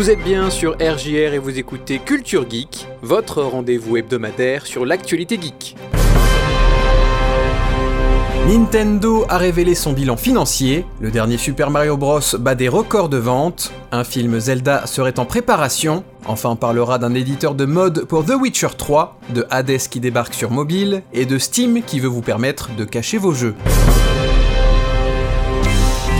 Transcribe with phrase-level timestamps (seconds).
[0.00, 5.38] Vous êtes bien sur RJR et vous écoutez Culture Geek, votre rendez-vous hebdomadaire sur l'actualité
[5.38, 5.76] geek.
[8.48, 13.18] Nintendo a révélé son bilan financier, le dernier Super Mario Bros bat des records de
[13.18, 18.24] vente, un film Zelda serait en préparation, enfin on parlera d'un éditeur de mode pour
[18.24, 22.22] The Witcher 3, de Hades qui débarque sur mobile, et de Steam qui veut vous
[22.22, 23.54] permettre de cacher vos jeux.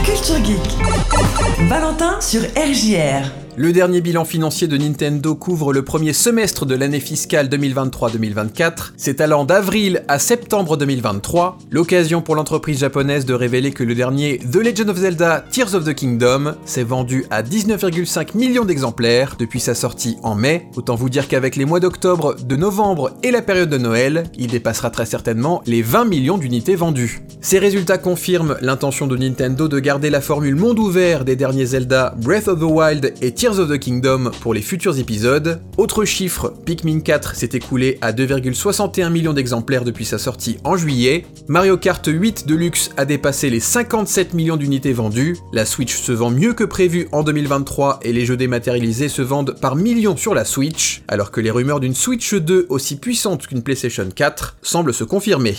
[0.04, 1.66] Culture Geek.
[1.66, 3.30] Valentin sur RJR.
[3.56, 9.20] Le dernier bilan financier de Nintendo couvre le premier semestre de l'année fiscale 2023-2024, c'est
[9.20, 14.56] allant d'avril à septembre 2023, l'occasion pour l'entreprise japonaise de révéler que le dernier The
[14.56, 19.74] Legend of Zelda Tears of the Kingdom s'est vendu à 19,5 millions d'exemplaires depuis sa
[19.74, 23.68] sortie en mai, autant vous dire qu'avec les mois d'octobre, de novembre et la période
[23.68, 27.22] de Noël, il dépassera très certainement les 20 millions d'unités vendues.
[27.40, 32.14] Ces résultats confirment l'intention de Nintendo de garder la formule monde ouvert des derniers Zelda
[32.18, 35.62] Breath of the Wild et Tears of the Kingdom pour les futurs épisodes.
[35.78, 41.24] Autre chiffre, Pikmin 4 s'est écoulé à 2,61 millions d'exemplaires depuis sa sortie en juillet.
[41.48, 45.38] Mario Kart 8 Deluxe a dépassé les 57 millions d'unités vendues.
[45.54, 49.58] La Switch se vend mieux que prévu en 2023 et les jeux dématérialisés se vendent
[49.58, 53.62] par millions sur la Switch, alors que les rumeurs d'une Switch 2 aussi puissante qu'une
[53.62, 55.56] PlayStation 4 semblent se confirmer.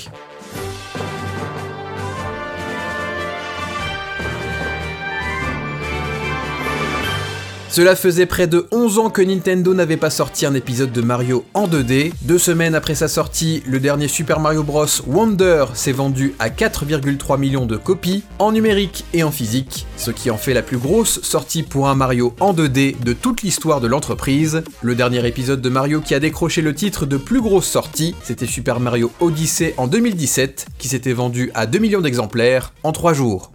[7.71, 11.45] Cela faisait près de 11 ans que Nintendo n'avait pas sorti un épisode de Mario
[11.53, 12.11] en 2D.
[12.23, 14.87] Deux semaines après sa sortie, le dernier Super Mario Bros.
[15.07, 20.29] Wonder s'est vendu à 4,3 millions de copies, en numérique et en physique, ce qui
[20.29, 23.87] en fait la plus grosse sortie pour un Mario en 2D de toute l'histoire de
[23.87, 24.63] l'entreprise.
[24.81, 28.47] Le dernier épisode de Mario qui a décroché le titre de plus grosse sortie, c'était
[28.47, 33.49] Super Mario Odyssey en 2017, qui s'était vendu à 2 millions d'exemplaires en 3 jours.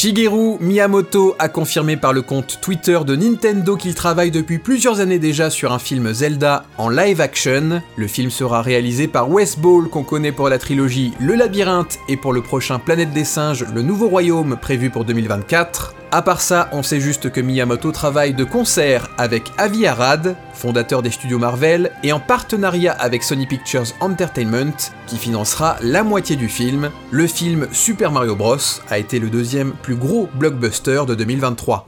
[0.00, 5.18] Shigeru Miyamoto a confirmé par le compte Twitter de Nintendo qu'il travaille depuis plusieurs années
[5.18, 7.82] déjà sur un film Zelda en live action.
[7.96, 12.16] Le film sera réalisé par Wes Ball qu'on connaît pour la trilogie Le Labyrinthe et
[12.16, 15.94] pour le prochain Planète des Singes, Le Nouveau Royaume prévu pour 2024.
[16.12, 21.02] À part ça, on sait juste que Miyamoto travaille de concert avec Avi Arad, fondateur
[21.02, 24.74] des studios Marvel, et en partenariat avec Sony Pictures Entertainment,
[25.06, 26.90] qui financera la moitié du film.
[27.12, 28.56] Le film Super Mario Bros.
[28.88, 31.86] a été le deuxième plus gros blockbuster de 2023.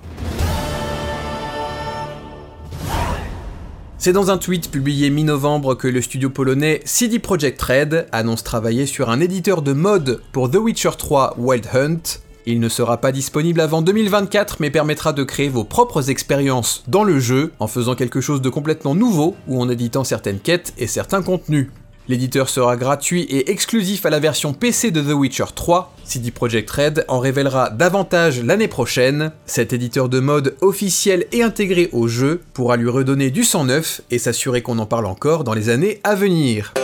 [3.98, 8.86] C'est dans un tweet publié mi-novembre que le studio polonais CD Projekt Red annonce travailler
[8.86, 13.12] sur un éditeur de mode pour The Witcher 3 Wild Hunt, il ne sera pas
[13.12, 17.94] disponible avant 2024 mais permettra de créer vos propres expériences dans le jeu en faisant
[17.94, 21.68] quelque chose de complètement nouveau ou en éditant certaines quêtes et certains contenus.
[22.08, 25.94] L'éditeur sera gratuit et exclusif à la version PC de The Witcher 3.
[26.04, 29.30] CD Projekt Red en révélera davantage l'année prochaine.
[29.46, 34.00] Cet éditeur de mode officiel et intégré au jeu pourra lui redonner du sang neuf
[34.10, 36.74] et s'assurer qu'on en parle encore dans les années à venir.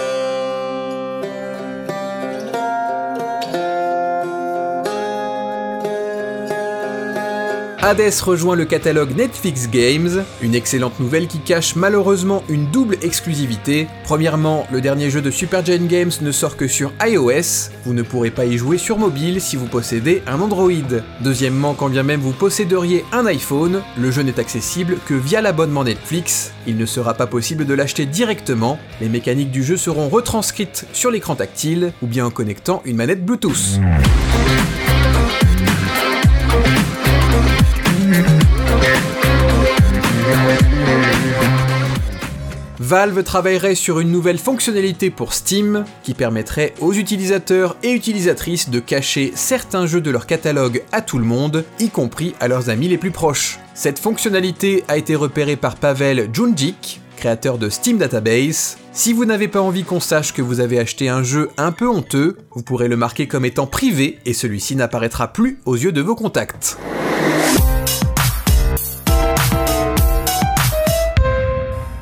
[7.88, 13.86] Hades rejoint le catalogue Netflix Games, une excellente nouvelle qui cache malheureusement une double exclusivité.
[14.04, 18.02] Premièrement, le dernier jeu de Super Giant Games ne sort que sur iOS, vous ne
[18.02, 20.68] pourrez pas y jouer sur mobile si vous possédez un Android.
[21.22, 25.84] Deuxièmement, quand bien même vous posséderiez un iPhone, le jeu n'est accessible que via l'abonnement
[25.84, 30.84] Netflix, il ne sera pas possible de l'acheter directement, les mécaniques du jeu seront retranscrites
[30.92, 33.80] sur l'écran tactile ou bien en connectant une manette Bluetooth.
[42.88, 48.80] Valve travaillerait sur une nouvelle fonctionnalité pour Steam qui permettrait aux utilisateurs et utilisatrices de
[48.80, 52.88] cacher certains jeux de leur catalogue à tout le monde, y compris à leurs amis
[52.88, 53.58] les plus proches.
[53.74, 58.78] Cette fonctionnalité a été repérée par Pavel Junjik, créateur de Steam Database.
[58.92, 61.86] Si vous n'avez pas envie qu'on sache que vous avez acheté un jeu un peu
[61.86, 66.00] honteux, vous pourrez le marquer comme étant privé et celui-ci n'apparaîtra plus aux yeux de
[66.00, 66.78] vos contacts.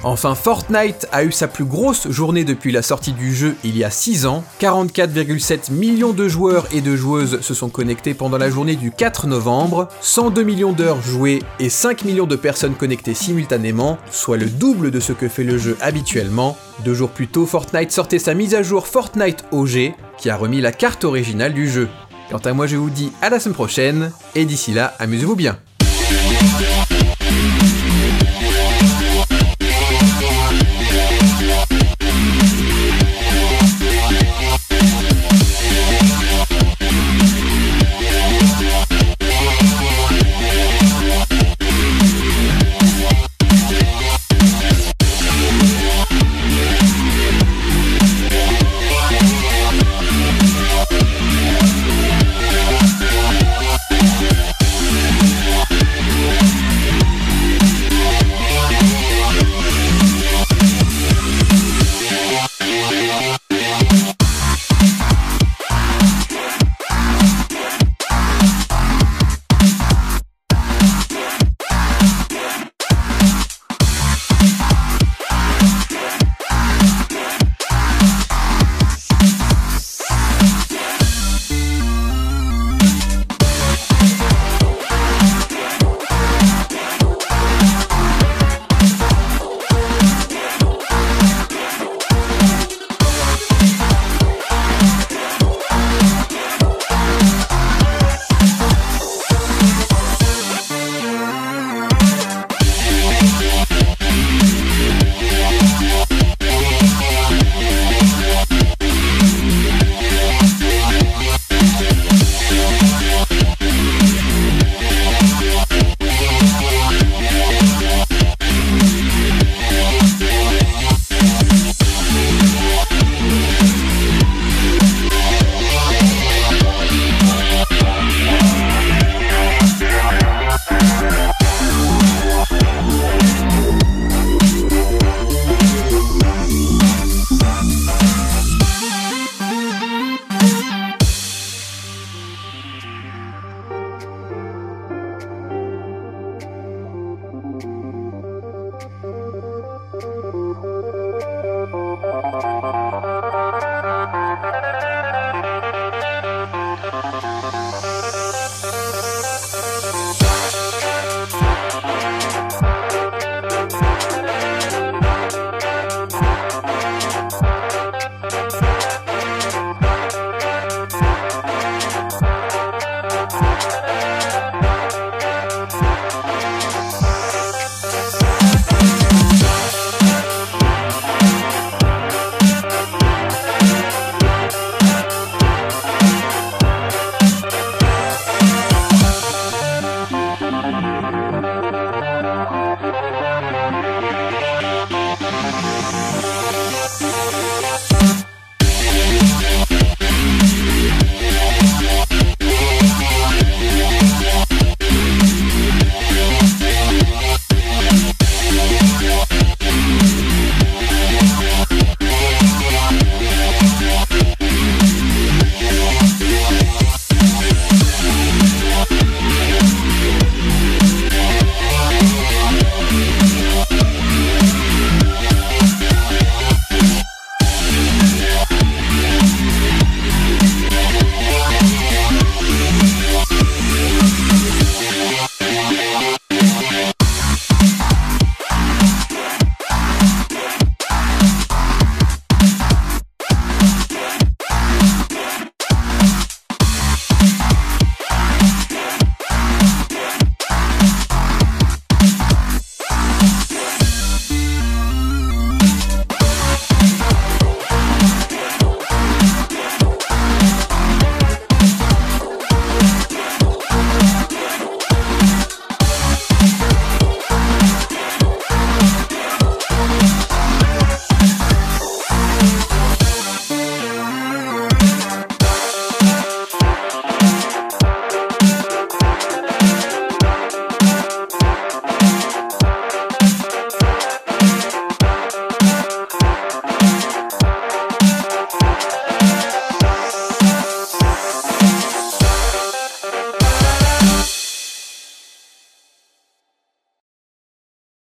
[0.08, 3.82] Enfin, Fortnite a eu sa plus grosse journée depuis la sortie du jeu il y
[3.82, 4.44] a 6 ans.
[4.60, 9.26] 44,7 millions de joueurs et de joueuses se sont connectés pendant la journée du 4
[9.26, 14.92] novembre, 102 millions d'heures jouées et 5 millions de personnes connectées simultanément, soit le double
[14.92, 16.56] de ce que fait le jeu habituellement.
[16.84, 20.60] Deux jours plus tôt, Fortnite sortait sa mise à jour Fortnite OG, qui a remis
[20.60, 21.88] la carte originale du jeu.
[22.30, 25.58] Quant à moi, je vous dis à la semaine prochaine, et d'ici là, amusez-vous bien.